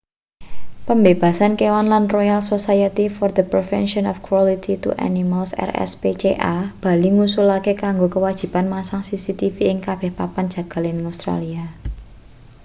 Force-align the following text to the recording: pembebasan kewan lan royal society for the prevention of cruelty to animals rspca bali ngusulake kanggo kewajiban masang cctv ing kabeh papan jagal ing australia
pembebasan 0.89 1.53
kewan 1.61 1.85
lan 1.93 2.03
royal 2.15 2.41
society 2.53 3.05
for 3.17 3.29
the 3.37 3.45
prevention 3.53 4.03
of 4.11 4.23
cruelty 4.27 4.73
to 4.83 4.89
animals 5.07 5.49
rspca 5.69 6.55
bali 6.83 7.09
ngusulake 7.15 7.73
kanggo 7.83 8.07
kewajiban 8.15 8.65
masang 8.73 9.01
cctv 9.07 9.57
ing 9.71 9.77
kabeh 9.87 10.11
papan 10.19 10.47
jagal 10.53 10.83
ing 10.91 10.97
australia 11.11 11.65